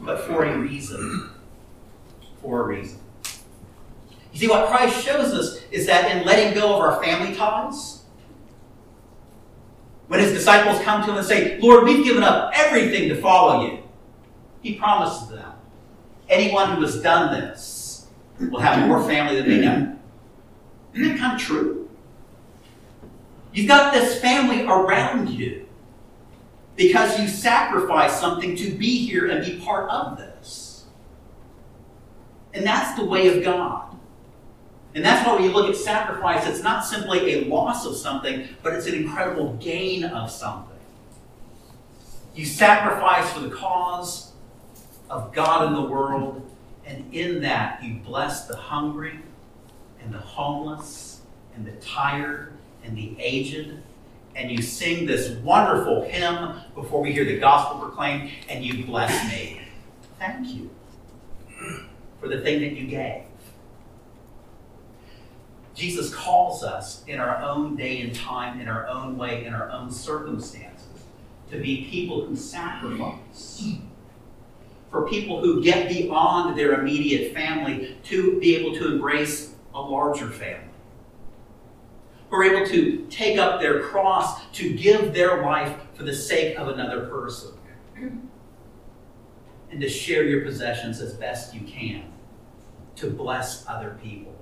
But 0.00 0.20
for 0.20 0.44
a 0.44 0.58
reason. 0.58 1.30
For 2.40 2.62
a 2.62 2.64
reason. 2.64 3.00
You 4.32 4.38
see, 4.38 4.48
what 4.48 4.68
Christ 4.68 5.04
shows 5.04 5.32
us 5.34 5.60
is 5.70 5.86
that 5.86 6.16
in 6.16 6.24
letting 6.24 6.54
go 6.54 6.74
of 6.74 6.80
our 6.80 7.02
family 7.02 7.34
ties, 7.34 8.02
when 10.08 10.20
his 10.20 10.32
disciples 10.32 10.80
come 10.82 11.02
to 11.04 11.10
him 11.10 11.18
and 11.18 11.26
say, 11.26 11.58
Lord, 11.58 11.84
we've 11.84 12.04
given 12.04 12.22
up 12.22 12.52
everything 12.54 13.08
to 13.08 13.20
follow 13.20 13.66
you, 13.66 13.82
he 14.62 14.74
promises 14.74 15.28
them, 15.28 15.52
anyone 16.28 16.76
who 16.76 16.82
has 16.82 17.02
done 17.02 17.32
this 17.32 17.71
will 18.50 18.60
have 18.60 18.86
more 18.86 19.02
family 19.04 19.36
than 19.36 19.48
they 19.48 19.60
know. 19.60 19.76
Mm-hmm. 19.76 21.02
Isn't 21.02 21.12
that 21.12 21.18
kind 21.18 21.40
of 21.40 21.40
true? 21.40 21.90
You've 23.52 23.68
got 23.68 23.92
this 23.92 24.20
family 24.20 24.64
around 24.64 25.28
you 25.28 25.66
because 26.76 27.18
you 27.20 27.28
sacrificed 27.28 28.18
something 28.18 28.56
to 28.56 28.70
be 28.72 29.06
here 29.06 29.30
and 29.30 29.44
be 29.44 29.62
part 29.64 29.90
of 29.90 30.16
this. 30.16 30.86
And 32.54 32.66
that's 32.66 32.98
the 32.98 33.04
way 33.04 33.28
of 33.36 33.44
God. 33.44 33.96
And 34.94 35.04
that's 35.04 35.26
why 35.26 35.34
when 35.34 35.44
you 35.44 35.52
look 35.52 35.70
at 35.70 35.76
sacrifice, 35.76 36.46
it's 36.46 36.62
not 36.62 36.84
simply 36.84 37.34
a 37.34 37.44
loss 37.46 37.86
of 37.86 37.96
something, 37.96 38.48
but 38.62 38.74
it's 38.74 38.86
an 38.86 38.94
incredible 38.94 39.54
gain 39.54 40.04
of 40.04 40.30
something. 40.30 40.68
You 42.34 42.44
sacrifice 42.44 43.30
for 43.32 43.40
the 43.40 43.50
cause 43.50 44.32
of 45.08 45.32
God 45.32 45.68
in 45.68 45.74
the 45.74 45.88
world, 45.88 46.48
and 46.86 47.12
in 47.14 47.40
that 47.42 47.82
you 47.82 47.94
bless 47.94 48.46
the 48.46 48.56
hungry 48.56 49.20
and 50.02 50.12
the 50.12 50.18
homeless 50.18 51.20
and 51.54 51.66
the 51.66 51.72
tired 51.72 52.52
and 52.84 52.96
the 52.96 53.16
aged. 53.18 53.74
And 54.34 54.50
you 54.50 54.62
sing 54.62 55.06
this 55.06 55.30
wonderful 55.40 56.02
hymn 56.02 56.54
before 56.74 57.02
we 57.02 57.12
hear 57.12 57.24
the 57.24 57.38
gospel 57.38 57.80
proclaimed, 57.80 58.30
and 58.48 58.64
you 58.64 58.84
bless 58.86 59.30
me. 59.30 59.60
Thank 60.18 60.48
you 60.48 60.70
for 62.18 62.28
the 62.28 62.40
thing 62.40 62.60
that 62.60 62.72
you 62.72 62.86
gave. 62.86 63.24
Jesus 65.74 66.14
calls 66.14 66.62
us 66.62 67.02
in 67.06 67.18
our 67.18 67.42
own 67.42 67.76
day 67.76 68.00
and 68.00 68.14
time, 68.14 68.60
in 68.60 68.68
our 68.68 68.86
own 68.88 69.16
way, 69.16 69.44
in 69.44 69.54
our 69.54 69.70
own 69.70 69.90
circumstances, 69.90 70.86
to 71.50 71.58
be 71.58 71.88
people 71.90 72.24
who 72.24 72.36
sacrifice. 72.36 73.66
For 74.92 75.08
people 75.08 75.40
who 75.40 75.62
get 75.62 75.88
beyond 75.88 76.56
their 76.56 76.78
immediate 76.78 77.32
family 77.32 77.96
to 78.04 78.38
be 78.38 78.54
able 78.56 78.76
to 78.76 78.92
embrace 78.92 79.54
a 79.74 79.80
larger 79.80 80.28
family. 80.28 80.68
Who 82.28 82.36
are 82.36 82.44
able 82.44 82.66
to 82.70 83.06
take 83.08 83.38
up 83.38 83.58
their 83.58 83.80
cross 83.80 84.44
to 84.52 84.74
give 84.74 85.14
their 85.14 85.42
life 85.42 85.74
for 85.94 86.02
the 86.02 86.14
sake 86.14 86.58
of 86.58 86.68
another 86.68 87.06
person. 87.06 87.52
And 89.70 89.80
to 89.80 89.88
share 89.88 90.24
your 90.24 90.42
possessions 90.42 91.00
as 91.00 91.14
best 91.14 91.54
you 91.54 91.62
can 91.62 92.04
to 92.96 93.08
bless 93.08 93.66
other 93.66 93.98
people. 94.02 94.34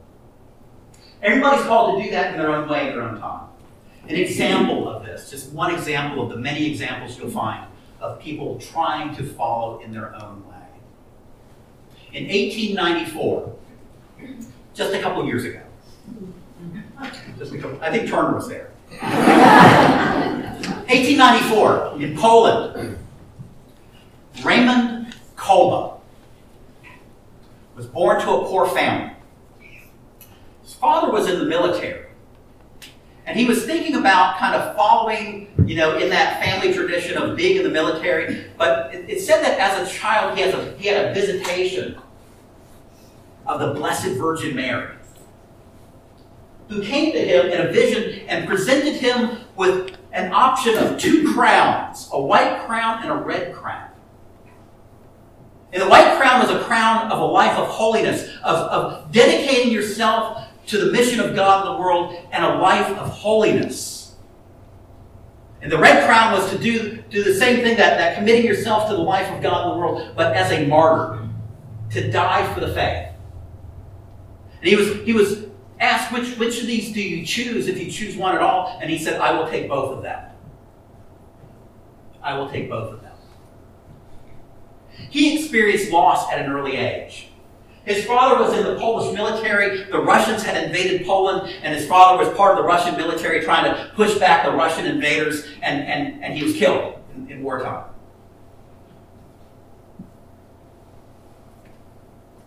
Everybody's 1.23 1.65
called 1.67 1.99
to 1.99 2.05
do 2.05 2.11
that 2.11 2.33
in 2.33 2.41
their 2.41 2.51
own 2.51 2.69
way, 2.69 2.89
in 2.89 2.95
their 2.97 3.03
own 3.03 3.21
time. 3.21 3.47
An 4.09 4.17
example 4.17 4.89
of 4.89 5.07
this, 5.07 5.31
just 5.31 5.53
one 5.53 5.73
example 5.73 6.25
of 6.25 6.31
the 6.31 6.37
many 6.37 6.67
examples 6.69 7.17
you'll 7.17 7.31
find 7.31 7.70
of 8.01 8.19
people 8.21 8.59
trying 8.59 9.15
to 9.17 9.23
follow 9.23 9.81
in 9.81 9.93
their 9.93 10.15
own 10.15 10.43
way. 10.49 10.55
In 12.13 12.25
1894, 12.25 13.57
just 14.75 14.95
a 14.95 15.01
couple 15.01 15.25
years 15.27 15.45
ago, 15.45 15.63
just 17.39 17.53
a 17.53 17.59
couple, 17.59 17.79
I 17.83 17.91
think 17.91 18.09
Turner 18.09 18.35
was 18.35 18.49
there. 18.49 18.71
1894 20.91 22.03
in 22.03 22.17
Poland, 22.17 22.99
Raymond 24.45 25.15
Kolbe 25.37 26.01
was 27.77 27.87
born 27.87 28.21
to 28.21 28.31
a 28.31 28.45
poor 28.47 28.67
family. 28.67 29.15
His 30.63 30.75
father 30.75 31.13
was 31.13 31.29
in 31.29 31.39
the 31.39 31.45
military. 31.45 32.07
And 33.27 33.39
he 33.39 33.45
was 33.47 33.65
thinking 33.65 33.95
about 33.95 34.39
kind 34.39 34.57
of 34.57 34.75
following, 34.75 35.50
you 35.71 35.77
know, 35.77 35.97
in 35.97 36.09
that 36.09 36.43
family 36.43 36.75
tradition 36.75 37.17
of 37.17 37.37
being 37.37 37.57
in 37.57 37.63
the 37.63 37.71
military. 37.71 38.47
But 38.59 38.93
it, 38.93 39.09
it 39.09 39.21
said 39.21 39.41
that 39.45 39.57
as 39.61 39.89
a 39.89 39.93
child, 39.93 40.37
he, 40.37 40.43
has 40.43 40.53
a, 40.53 40.77
he 40.77 40.89
had 40.89 41.07
a 41.07 41.15
visitation 41.15 41.97
of 43.47 43.61
the 43.61 43.73
Blessed 43.73 44.19
Virgin 44.19 44.57
Mary, 44.57 44.97
who 46.69 46.83
came 46.83 47.13
to 47.13 47.21
him 47.21 47.47
in 47.53 47.69
a 47.69 47.71
vision 47.71 48.27
and 48.27 48.49
presented 48.49 48.95
him 48.95 49.39
with 49.55 49.97
an 50.11 50.33
option 50.33 50.77
of 50.77 50.99
two 50.99 51.33
crowns 51.33 52.09
a 52.13 52.21
white 52.21 52.67
crown 52.67 53.05
and 53.05 53.13
a 53.13 53.15
red 53.15 53.55
crown. 53.55 53.91
And 55.73 55.81
the 55.81 55.89
white 55.89 56.19
crown 56.19 56.41
was 56.41 56.51
a 56.51 56.65
crown 56.65 57.13
of 57.13 57.21
a 57.21 57.25
life 57.25 57.57
of 57.57 57.69
holiness, 57.69 58.25
of, 58.43 58.57
of 58.57 59.13
dedicating 59.13 59.73
yourself 59.73 60.49
to 60.67 60.85
the 60.85 60.91
mission 60.91 61.21
of 61.21 61.37
God 61.37 61.65
in 61.65 61.75
the 61.75 61.81
world 61.81 62.17
and 62.33 62.45
a 62.45 62.59
life 62.59 62.91
of 62.99 63.09
holiness. 63.09 64.00
And 65.63 65.71
the 65.71 65.79
red 65.79 66.07
crown 66.07 66.33
was 66.33 66.51
to 66.51 66.59
do, 66.59 67.03
do 67.11 67.23
the 67.23 67.35
same 67.35 67.63
thing 67.63 67.77
that, 67.77 67.99
that 67.99 68.17
committing 68.17 68.47
yourself 68.47 68.89
to 68.89 68.97
the 68.97 69.03
life 69.03 69.31
of 69.31 69.43
God 69.43 69.67
in 69.67 69.73
the 69.73 69.79
world, 69.79 70.15
but 70.17 70.35
as 70.35 70.51
a 70.53 70.67
martyr, 70.67 71.29
to 71.91 72.11
die 72.11 72.53
for 72.55 72.61
the 72.61 72.73
faith. 72.73 73.09
And 74.61 74.69
he 74.69 74.77
was, 74.77 74.95
he 75.05 75.13
was 75.13 75.45
asked, 75.81 76.13
which, 76.13 76.37
which 76.39 76.61
of 76.61 76.67
these 76.67 76.93
do 76.93 77.03
you 77.03 77.25
choose 77.25 77.67
if 77.67 77.79
you 77.79 77.91
choose 77.91 78.17
one 78.17 78.35
at 78.35 78.41
all? 78.41 78.79
And 78.81 78.91
he 78.91 78.99
said, 78.99 79.21
I 79.21 79.33
will 79.33 79.49
take 79.49 79.69
both 79.69 79.97
of 79.97 80.03
them. 80.03 80.31
I 82.23 82.39
will 82.39 82.51
take 82.51 82.69
both 82.69 82.93
of 82.93 83.03
them. 83.03 83.13
He 85.11 85.39
experienced 85.39 85.91
loss 85.91 86.31
at 86.31 86.39
an 86.39 86.51
early 86.51 86.77
age. 86.77 87.30
His 87.85 88.05
father 88.05 88.43
was 88.43 88.57
in 88.57 88.65
the 88.65 88.79
Polish 88.79 89.15
military. 89.15 89.85
The 89.85 90.01
Russians 90.01 90.43
had 90.43 90.63
invaded 90.65 91.07
Poland, 91.07 91.53
and 91.63 91.75
his 91.75 91.89
father 91.89 92.23
was 92.23 92.37
part 92.37 92.53
of 92.53 92.59
the 92.59 92.69
Russian 92.69 92.97
military 92.97 93.43
trying 93.43 93.65
to 93.65 93.91
push 93.95 94.19
back 94.19 94.45
the 94.45 94.53
Russian 94.53 94.87
invaders, 94.87 95.47
and, 95.63 95.83
and, 95.83 96.23
and 96.23 96.35
he 96.35 96.45
was 96.45 96.55
killed 96.55 96.99
in, 97.17 97.31
in 97.31 97.43
wartime. 97.43 97.85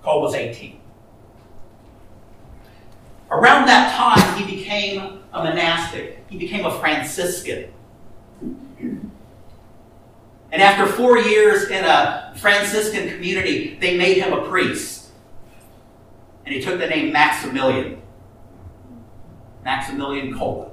Kolbe 0.03 0.21
was 0.21 0.35
18. 0.35 0.79
Around 3.31 3.65
that 3.65 3.95
time, 3.95 4.37
he 4.37 4.55
became 4.55 5.23
a 5.33 5.43
monastic. 5.43 6.23
He 6.29 6.37
became 6.37 6.65
a 6.65 6.79
Franciscan. 6.79 7.73
And 10.51 10.61
after 10.61 10.85
four 10.85 11.17
years 11.17 11.69
in 11.69 11.83
a 11.83 12.33
Franciscan 12.37 13.09
community, 13.09 13.77
they 13.81 13.97
made 13.97 14.17
him 14.17 14.33
a 14.33 14.47
priest. 14.47 15.02
And 16.45 16.53
he 16.53 16.61
took 16.61 16.79
the 16.79 16.87
name 16.87 17.13
Maximilian. 17.13 18.01
Maximilian 19.63 20.33
Kolbe. 20.33 20.71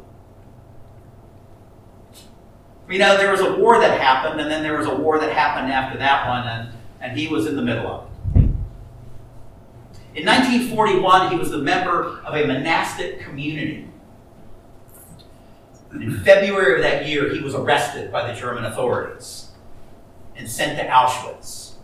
You 2.89 2.99
know, 2.99 3.17
there 3.17 3.31
was 3.31 3.41
a 3.41 3.55
war 3.55 3.79
that 3.81 4.01
happened, 4.01 4.41
and 4.41 4.51
then 4.51 4.65
there 4.65 4.77
was 4.77 4.89
a 4.89 4.95
war 4.95 5.21
that 5.21 5.33
happened 5.33 5.73
after 5.73 5.97
that 5.99 6.27
one, 6.27 6.49
and, 6.49 6.75
and 7.01 7.17
he 7.17 7.29
was 7.29 7.47
in 7.47 7.55
the 7.55 7.63
middle 7.63 7.87
of 7.87 8.05
it. 8.05 8.11
In 10.13 10.27
1941, 10.27 11.31
he 11.31 11.37
was 11.39 11.53
a 11.53 11.59
member 11.59 12.19
of 12.25 12.35
a 12.35 12.45
monastic 12.45 13.21
community. 13.21 13.87
In 15.93 16.19
February 16.19 16.77
of 16.77 16.83
that 16.83 17.07
year, 17.07 17.33
he 17.33 17.41
was 17.41 17.55
arrested 17.55 18.11
by 18.11 18.27
the 18.33 18.39
German 18.39 18.65
authorities 18.65 19.51
and 20.35 20.51
sent 20.51 20.79
to 20.79 20.87
Auschwitz. 20.87 21.75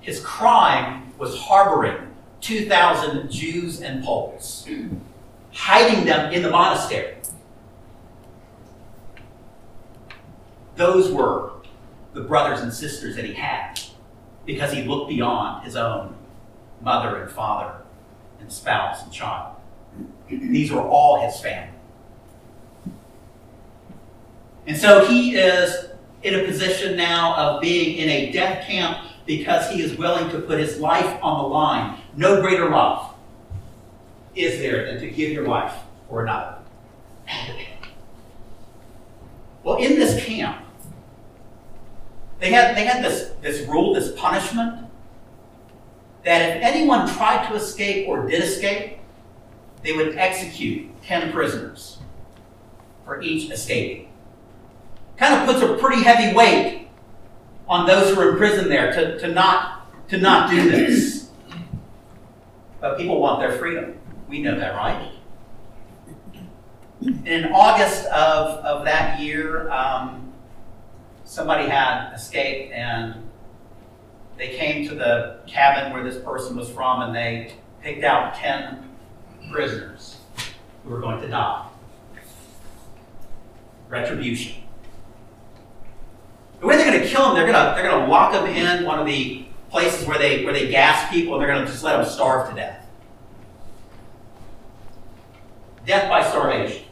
His 0.00 0.20
crime 0.20 1.14
was 1.18 1.38
harboring 1.38 2.09
2,000 2.40 3.30
Jews 3.30 3.80
and 3.80 4.02
Poles, 4.02 4.66
hiding 5.52 6.04
them 6.04 6.32
in 6.32 6.42
the 6.42 6.50
monastery. 6.50 7.16
Those 10.76 11.12
were 11.12 11.52
the 12.14 12.22
brothers 12.22 12.60
and 12.60 12.72
sisters 12.72 13.16
that 13.16 13.24
he 13.24 13.34
had 13.34 13.80
because 14.46 14.72
he 14.72 14.82
looked 14.82 15.08
beyond 15.08 15.64
his 15.64 15.76
own 15.76 16.16
mother 16.80 17.22
and 17.22 17.30
father 17.30 17.74
and 18.40 18.50
spouse 18.50 19.02
and 19.02 19.12
child. 19.12 19.56
These 20.28 20.72
were 20.72 20.80
all 20.82 21.24
his 21.24 21.38
family. 21.40 21.74
And 24.66 24.76
so 24.76 25.04
he 25.04 25.36
is 25.36 25.86
in 26.22 26.34
a 26.34 26.44
position 26.44 26.96
now 26.96 27.34
of 27.36 27.60
being 27.60 27.98
in 27.98 28.08
a 28.08 28.32
death 28.32 28.66
camp 28.66 28.98
because 29.30 29.70
he 29.70 29.80
is 29.80 29.96
willing 29.96 30.28
to 30.28 30.40
put 30.40 30.58
his 30.58 30.80
life 30.80 31.16
on 31.22 31.40
the 31.40 31.48
line. 31.48 31.96
No 32.16 32.40
greater 32.40 32.68
love 32.68 33.14
is 34.34 34.58
there 34.58 34.86
than 34.86 35.00
to 35.00 35.08
give 35.08 35.30
your 35.30 35.46
life 35.46 35.72
for 36.08 36.22
another. 36.22 36.56
Well, 39.62 39.76
in 39.76 39.98
this 39.98 40.24
camp, 40.24 40.64
they 42.38 42.50
had, 42.50 42.74
they 42.74 42.86
had 42.86 43.04
this, 43.04 43.32
this 43.42 43.68
rule, 43.68 43.92
this 43.92 44.10
punishment, 44.18 44.86
that 46.24 46.56
if 46.56 46.62
anyone 46.62 47.06
tried 47.06 47.46
to 47.48 47.54
escape 47.56 48.08
or 48.08 48.26
did 48.26 48.42
escape, 48.42 49.00
they 49.82 49.92
would 49.92 50.16
execute 50.16 50.88
10 51.02 51.30
prisoners 51.30 51.98
for 53.04 53.20
each 53.20 53.50
escaping. 53.50 54.08
Kind 55.18 55.34
of 55.34 55.46
puts 55.46 55.60
a 55.62 55.76
pretty 55.76 56.02
heavy 56.04 56.34
weight 56.34 56.79
on 57.70 57.86
those 57.86 58.14
who 58.14 58.20
are 58.20 58.32
in 58.32 58.36
prison 58.36 58.68
there 58.68 58.92
to, 58.92 59.18
to, 59.20 59.28
not, 59.28 59.86
to 60.08 60.18
not 60.18 60.50
do 60.50 60.70
this. 60.70 61.30
But 62.80 62.98
people 62.98 63.20
want 63.20 63.40
their 63.40 63.52
freedom. 63.52 63.98
We 64.28 64.42
know 64.42 64.58
that, 64.58 64.74
right? 64.74 65.12
in 67.24 67.46
August 67.52 68.04
of, 68.06 68.64
of 68.64 68.84
that 68.84 69.20
year, 69.20 69.70
um, 69.70 70.32
somebody 71.24 71.68
had 71.68 72.12
escaped 72.12 72.72
and 72.72 73.28
they 74.36 74.48
came 74.56 74.86
to 74.88 74.94
the 74.94 75.40
cabin 75.46 75.92
where 75.92 76.02
this 76.02 76.22
person 76.22 76.56
was 76.56 76.68
from 76.70 77.02
and 77.02 77.14
they 77.14 77.54
picked 77.82 78.04
out 78.04 78.34
10 78.34 78.88
prisoners 79.50 80.18
who 80.84 80.90
were 80.90 81.00
going 81.00 81.20
to 81.20 81.28
die. 81.28 81.66
Retribution. 83.88 84.59
The 86.60 86.66
way 86.66 86.76
they're 86.76 86.90
going 86.90 87.02
to 87.02 87.08
kill 87.08 87.24
them, 87.24 87.34
they're 87.34 87.50
going 87.50 87.54
to, 87.54 87.74
they're 87.74 87.90
going 87.90 88.04
to 88.04 88.10
lock 88.10 88.32
them 88.32 88.46
in 88.46 88.84
one 88.84 88.98
of 88.98 89.06
the 89.06 89.46
places 89.70 90.06
where 90.06 90.18
they, 90.18 90.44
where 90.44 90.52
they 90.52 90.70
gas 90.70 91.10
people 91.10 91.34
and 91.34 91.42
they're 91.42 91.52
going 91.52 91.64
to 91.64 91.70
just 91.70 91.82
let 91.82 91.96
them 91.96 92.06
starve 92.06 92.50
to 92.50 92.54
death. 92.54 92.86
Death 95.86 96.08
by 96.10 96.28
starvation. 96.28 96.84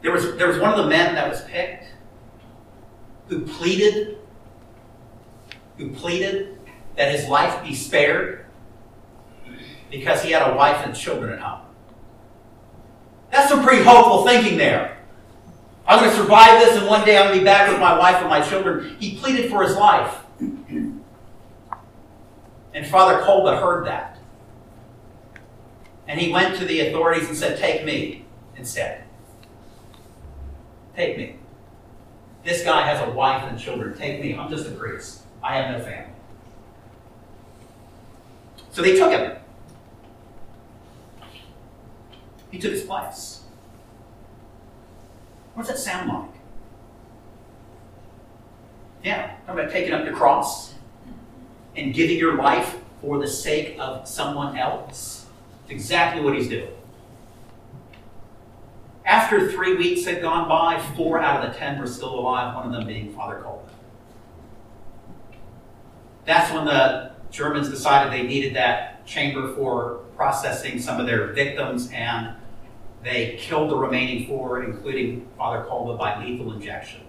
There 0.00 0.12
was, 0.12 0.36
there 0.36 0.48
was 0.48 0.58
one 0.58 0.70
of 0.70 0.78
the 0.78 0.88
men 0.88 1.14
that 1.16 1.28
was 1.28 1.42
picked 1.42 1.84
who 3.28 3.40
pleaded, 3.40 4.18
who 5.76 5.90
pleaded 5.90 6.58
that 6.96 7.12
his 7.12 7.28
life 7.28 7.62
be 7.62 7.74
spared 7.74 8.46
because 9.90 10.22
he 10.22 10.30
had 10.30 10.50
a 10.50 10.54
wife 10.54 10.86
and 10.86 10.96
children 10.96 11.32
at 11.32 11.40
home. 11.40 11.66
That's 13.30 13.50
some 13.50 13.62
pretty 13.62 13.82
hopeful 13.82 14.24
thinking 14.24 14.56
there. 14.56 14.95
I'm 15.86 16.00
going 16.00 16.10
to 16.10 16.16
survive 16.16 16.60
this 16.60 16.76
and 16.76 16.86
one 16.86 17.04
day 17.04 17.16
I'm 17.16 17.26
going 17.26 17.34
to 17.34 17.40
be 17.40 17.44
back 17.44 17.70
with 17.70 17.78
my 17.78 17.96
wife 17.96 18.16
and 18.16 18.28
my 18.28 18.40
children. 18.40 18.96
He 18.98 19.16
pleaded 19.16 19.50
for 19.50 19.62
his 19.62 19.76
life. 19.76 20.18
And 22.76 22.86
Father 22.86 23.20
Kolbe 23.22 23.58
heard 23.60 23.86
that. 23.86 24.18
And 26.08 26.20
he 26.20 26.32
went 26.32 26.56
to 26.58 26.64
the 26.64 26.88
authorities 26.88 27.28
and 27.28 27.36
said, 27.36 27.58
Take 27.58 27.84
me 27.84 28.24
instead. 28.56 29.04
Take 30.94 31.16
me. 31.16 31.36
This 32.44 32.62
guy 32.64 32.86
has 32.86 33.06
a 33.06 33.10
wife 33.10 33.44
and 33.44 33.58
children. 33.58 33.96
Take 33.96 34.20
me. 34.20 34.34
I'm 34.34 34.50
just 34.50 34.66
a 34.66 34.70
priest. 34.70 35.22
I 35.42 35.56
have 35.56 35.78
no 35.78 35.84
family. 35.84 36.12
So 38.70 38.82
they 38.82 38.96
took 38.96 39.10
him. 39.10 39.36
He 42.50 42.58
took 42.58 42.72
his 42.72 42.82
place. 42.82 43.40
What 45.56 45.66
does 45.66 45.74
that 45.74 45.80
sound 45.80 46.10
like? 46.10 46.38
Yeah, 49.02 49.36
talking 49.46 49.60
about 49.60 49.72
taking 49.72 49.94
up 49.94 50.04
your 50.04 50.12
cross 50.12 50.74
and 51.74 51.94
giving 51.94 52.18
your 52.18 52.34
life 52.34 52.76
for 53.00 53.18
the 53.18 53.26
sake 53.26 53.74
of 53.78 54.06
someone 54.06 54.58
else. 54.58 55.24
It's 55.62 55.70
exactly 55.70 56.22
what 56.22 56.36
he's 56.36 56.50
doing. 56.50 56.68
After 59.06 59.50
three 59.50 59.76
weeks 59.76 60.04
had 60.04 60.20
gone 60.20 60.46
by, 60.46 60.78
four 60.94 61.20
out 61.20 61.42
of 61.42 61.50
the 61.50 61.58
ten 61.58 61.80
were 61.80 61.86
still 61.86 62.18
alive, 62.18 62.54
one 62.54 62.66
of 62.66 62.72
them 62.72 62.86
being 62.86 63.14
Father 63.14 63.40
Kolbe. 63.42 63.66
That's 66.26 66.52
when 66.52 66.66
the 66.66 67.12
Germans 67.30 67.70
decided 67.70 68.12
they 68.12 68.26
needed 68.26 68.54
that 68.56 69.06
chamber 69.06 69.54
for 69.54 70.00
processing 70.16 70.78
some 70.78 71.00
of 71.00 71.06
their 71.06 71.28
victims, 71.28 71.90
and 71.92 72.34
they 73.02 73.36
killed 73.38 73.70
the 73.70 73.76
remaining 73.76 74.26
four, 74.26 74.64
including 74.64 75.28
Father 75.36 75.64
Kolbe, 75.68 75.98
by 75.98 76.24
lethal 76.24 76.52
injection. 76.52 77.00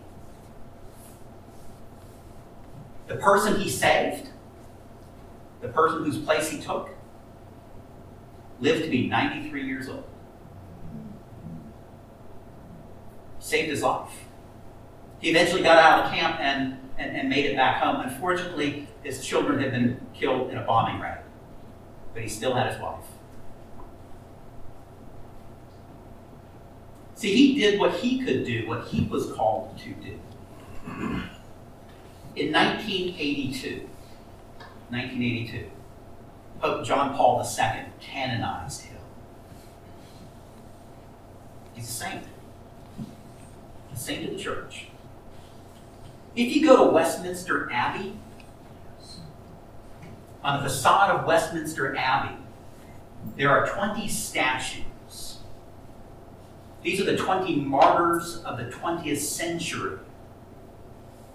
The 3.07 3.15
person 3.15 3.59
he 3.59 3.69
saved, 3.69 4.29
the 5.61 5.69
person 5.69 6.03
whose 6.03 6.17
place 6.17 6.49
he 6.49 6.59
took, 6.59 6.89
lived 8.59 8.83
to 8.83 8.89
be 8.89 9.07
93 9.07 9.65
years 9.65 9.87
old. 9.87 10.03
saved 13.47 13.69
his 13.69 13.81
life. 13.81 14.11
He 15.19 15.29
eventually 15.29 15.63
got 15.63 15.77
out 15.77 16.05
of 16.05 16.11
camp 16.11 16.39
and, 16.39 16.77
and, 16.97 17.15
and 17.15 17.29
made 17.29 17.45
it 17.45 17.55
back 17.55 17.81
home. 17.81 18.01
Unfortunately, 18.01 18.87
his 19.03 19.25
children 19.25 19.59
had 19.59 19.71
been 19.71 20.05
killed 20.13 20.51
in 20.51 20.57
a 20.57 20.63
bombing 20.63 20.99
raid, 21.01 21.19
but 22.13 22.21
he 22.21 22.29
still 22.29 22.53
had 22.53 22.71
his 22.71 22.81
wife. 22.81 23.05
See, 27.17 27.35
he 27.35 27.59
did 27.59 27.79
what 27.79 27.95
he 27.95 28.23
could 28.23 28.45
do, 28.45 28.67
what 28.67 28.85
he 28.85 29.05
was 29.05 29.31
called 29.31 29.75
to 29.79 29.89
do. 29.89 30.19
In 32.35 32.53
1982, 32.53 33.89
1982, 34.89 35.65
Pope 36.61 36.85
John 36.85 37.15
Paul 37.15 37.41
II 37.41 37.85
canonized 37.99 38.81
him. 38.81 38.99
He's 41.73 41.89
a 41.89 41.91
saint 41.91 42.23
a 43.91 43.95
saint 43.95 44.29
of 44.29 44.37
the 44.37 44.43
church. 44.43 44.85
If 46.35 46.55
you 46.55 46.63
go 46.63 46.85
to 46.85 46.91
Westminster 46.91 47.67
Abbey, 47.71 48.13
on 50.43 50.61
the 50.61 50.69
facade 50.69 51.15
of 51.15 51.25
Westminster 51.25 51.95
Abbey, 51.95 52.37
there 53.35 53.49
are 53.49 53.67
20 53.67 54.07
statues. 54.07 54.83
These 56.83 57.01
are 57.01 57.05
the 57.05 57.17
20 57.17 57.55
martyrs 57.55 58.43
of 58.43 58.57
the 58.57 58.65
20th 58.65 59.17
century. 59.17 59.97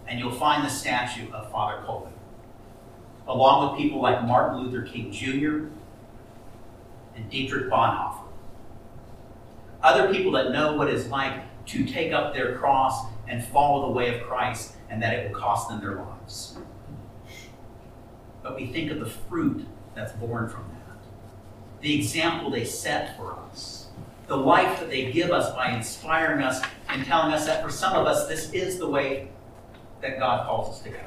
And 0.06 0.18
you'll 0.18 0.32
find 0.32 0.64
the 0.64 0.70
statue 0.70 1.30
of 1.32 1.50
Father 1.50 1.82
Kolbe, 1.86 2.10
along 3.26 3.70
with 3.70 3.80
people 3.80 4.00
like 4.00 4.24
Martin 4.24 4.58
Luther 4.58 4.82
King 4.82 5.10
Jr. 5.10 5.68
and 7.14 7.30
Dietrich 7.30 7.70
Bonhoeffer. 7.70 8.18
Other 9.82 10.12
people 10.12 10.32
that 10.32 10.52
know 10.52 10.76
what 10.76 10.88
it's 10.88 11.08
like 11.08 11.42
to 11.66 11.84
take 11.84 12.12
up 12.12 12.34
their 12.34 12.56
cross 12.56 13.06
and 13.28 13.44
follow 13.44 13.86
the 13.86 13.92
way 13.92 14.14
of 14.14 14.26
Christ, 14.26 14.74
and 14.90 15.02
that 15.02 15.14
it 15.14 15.30
will 15.30 15.38
cost 15.38 15.68
them 15.68 15.80
their 15.80 15.96
lives. 15.96 16.58
But 18.42 18.56
we 18.56 18.66
think 18.66 18.90
of 18.90 19.00
the 19.00 19.06
fruit 19.06 19.66
that's 19.94 20.12
born 20.12 20.48
from 20.48 20.64
that, 20.70 20.98
the 21.80 21.94
example 21.96 22.50
they 22.50 22.64
set 22.64 23.16
for 23.16 23.38
us, 23.50 23.86
the 24.26 24.36
life 24.36 24.80
that 24.80 24.88
they 24.88 25.12
give 25.12 25.30
us 25.30 25.54
by 25.54 25.72
inspiring 25.72 26.42
us 26.42 26.62
and 26.88 27.04
telling 27.04 27.32
us 27.32 27.46
that 27.46 27.62
for 27.62 27.70
some 27.70 27.94
of 27.94 28.06
us, 28.06 28.28
this 28.28 28.52
is 28.52 28.78
the 28.78 28.88
way 28.88 29.28
that 30.00 30.18
God 30.18 30.46
calls 30.46 30.76
us 30.76 30.82
to 30.82 30.90
go. 30.90 31.00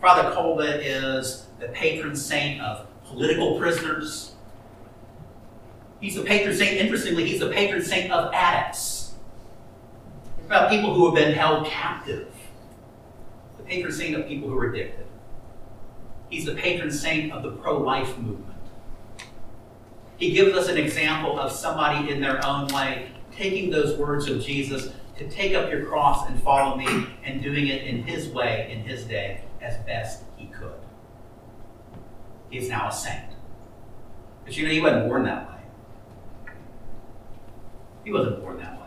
Father 0.00 0.30
Kolbe 0.34 0.80
is 0.80 1.46
the 1.58 1.68
patron 1.68 2.14
saint 2.14 2.60
of 2.60 2.86
political 3.04 3.58
prisoners, 3.58 4.36
He's 6.00 6.14
the 6.14 6.22
patron 6.22 6.54
saint, 6.54 6.76
interestingly, 6.76 7.26
he's 7.26 7.40
the 7.40 7.50
patron 7.50 7.82
saint 7.82 8.12
of 8.12 8.32
addicts. 8.32 9.14
About 10.46 10.70
people 10.70 10.94
who 10.94 11.06
have 11.06 11.14
been 11.14 11.34
held 11.34 11.66
captive. 11.66 12.32
The 13.56 13.64
patron 13.64 13.92
saint 13.92 14.16
of 14.16 14.26
people 14.26 14.48
who 14.48 14.58
are 14.58 14.70
addicted. 14.70 15.06
He's 16.30 16.44
the 16.44 16.54
patron 16.54 16.90
saint 16.90 17.32
of 17.32 17.42
the 17.42 17.50
pro 17.50 17.78
life 17.78 18.16
movement. 18.18 18.47
He 20.18 20.32
gives 20.32 20.56
us 20.56 20.68
an 20.68 20.76
example 20.76 21.38
of 21.38 21.52
somebody 21.52 22.10
in 22.10 22.20
their 22.20 22.44
own 22.44 22.66
way 22.68 23.12
taking 23.30 23.70
those 23.70 23.96
words 23.96 24.28
of 24.28 24.42
Jesus 24.42 24.92
to 25.16 25.28
take 25.28 25.54
up 25.54 25.70
your 25.70 25.84
cross 25.86 26.28
and 26.28 26.42
follow 26.42 26.76
me 26.76 27.06
and 27.24 27.42
doing 27.42 27.68
it 27.68 27.84
in 27.84 28.02
his 28.02 28.28
way, 28.28 28.68
in 28.70 28.82
his 28.82 29.04
day, 29.04 29.42
as 29.60 29.76
best 29.84 30.22
he 30.36 30.46
could. 30.46 30.72
He 32.50 32.58
is 32.58 32.68
now 32.68 32.88
a 32.88 32.92
saint. 32.92 33.32
But 34.44 34.56
you 34.56 34.66
know, 34.66 34.72
he 34.72 34.80
wasn't 34.80 35.08
born 35.08 35.24
that 35.24 35.48
way. 35.50 36.52
He 38.04 38.12
wasn't 38.12 38.40
born 38.40 38.58
that 38.58 38.80
way. 38.80 38.86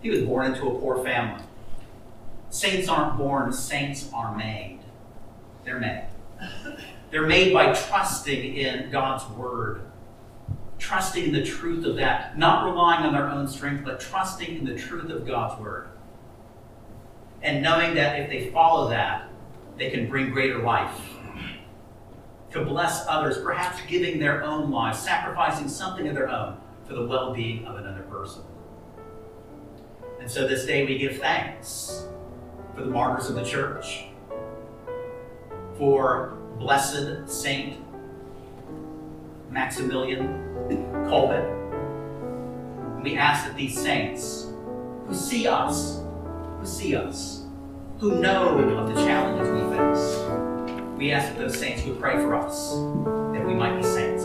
He 0.00 0.10
was 0.10 0.22
born 0.22 0.52
into 0.52 0.66
a 0.66 0.80
poor 0.80 1.02
family. 1.04 1.44
Saints 2.50 2.88
aren't 2.88 3.18
born, 3.18 3.52
saints 3.52 4.08
are 4.14 4.34
made. 4.34 4.80
They're 5.64 5.78
made. 5.78 6.06
They're 7.10 7.26
made 7.26 7.52
by 7.52 7.72
trusting 7.72 8.56
in 8.56 8.90
God's 8.90 9.28
Word, 9.36 9.82
trusting 10.78 11.24
in 11.24 11.32
the 11.32 11.44
truth 11.44 11.84
of 11.84 11.96
that, 11.96 12.38
not 12.38 12.64
relying 12.64 13.04
on 13.04 13.12
their 13.12 13.28
own 13.28 13.48
strength, 13.48 13.84
but 13.84 14.00
trusting 14.00 14.58
in 14.58 14.64
the 14.64 14.76
truth 14.76 15.10
of 15.10 15.26
God's 15.26 15.60
Word. 15.60 15.88
And 17.42 17.62
knowing 17.62 17.94
that 17.94 18.20
if 18.20 18.30
they 18.30 18.50
follow 18.50 18.88
that, 18.90 19.28
they 19.76 19.90
can 19.90 20.08
bring 20.08 20.30
greater 20.30 20.58
life. 20.58 21.00
To 22.52 22.64
bless 22.64 23.06
others, 23.06 23.38
perhaps 23.38 23.80
giving 23.86 24.18
their 24.18 24.42
own 24.42 24.70
lives, 24.70 24.98
sacrificing 24.98 25.68
something 25.68 26.08
of 26.08 26.14
their 26.14 26.28
own 26.28 26.58
for 26.86 26.94
the 26.94 27.06
well 27.06 27.34
being 27.34 27.66
of 27.66 27.76
another 27.76 28.02
person. 28.02 28.42
And 30.20 30.30
so 30.30 30.48
this 30.48 30.64
day 30.64 30.86
we 30.86 30.98
give 30.98 31.18
thanks 31.18 32.06
for 32.74 32.82
the 32.82 32.90
martyrs 32.90 33.28
of 33.28 33.36
the 33.36 33.44
church, 33.44 34.06
for 35.76 36.38
blessed 36.58 37.28
Saint 37.28 37.76
Maximilian, 39.50 40.28
Kolbe. 41.08 41.54
We 43.02 43.16
ask 43.16 43.46
that 43.46 43.56
these 43.56 43.80
saints 43.80 44.46
who 45.06 45.14
see 45.14 45.46
us, 45.46 46.00
who 46.58 46.66
see 46.66 46.94
us, 46.94 47.44
who 47.98 48.20
know 48.20 48.58
of 48.58 48.94
the 48.94 48.94
challenges 49.04 49.48
we 49.50 49.76
face, 49.76 50.38
we 50.98 51.12
ask 51.12 51.28
that 51.28 51.38
those 51.38 51.56
saints 51.56 51.84
would 51.84 52.00
pray 52.00 52.14
for 52.14 52.34
us 52.34 52.72
that 53.32 53.46
we 53.46 53.54
might 53.54 53.76
be 53.76 53.82
saints. 53.82 54.17